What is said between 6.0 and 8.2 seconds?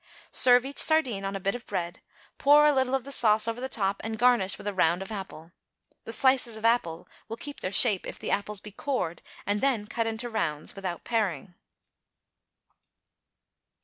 The slices of apple will keep their shape, if